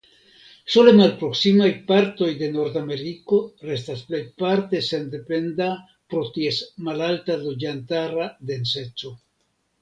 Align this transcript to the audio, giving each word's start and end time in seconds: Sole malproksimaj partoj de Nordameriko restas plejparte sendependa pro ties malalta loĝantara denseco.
Sole 0.75 0.91
malproksimaj 0.99 1.67
partoj 1.91 2.29
de 2.39 2.49
Nordameriko 2.55 3.41
restas 3.69 4.01
plejparte 4.07 4.81
sendependa 4.87 5.69
pro 6.15 6.25
ties 6.39 6.59
malalta 6.89 7.37
loĝantara 7.45 8.27
denseco. 8.53 9.15